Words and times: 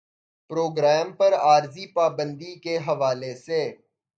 programme 0.49 1.11
پر 1.13 1.33
عارضی 1.33 1.85
پابندی 1.87 2.53
کے 2.59 2.77
حوالے 2.77 3.33
سے 3.35 3.61